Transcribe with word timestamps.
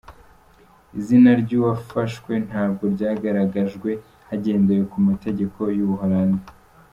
Izina 0.99 1.29
ry’uwafashwe 1.41 2.33
ntabwo 2.47 2.83
ryagaragajwe 2.93 3.89
hagendewe 4.29 4.83
ku 4.91 4.97
mategeko 5.07 5.59
y’u 5.77 5.87
Buholandi. 5.89 6.43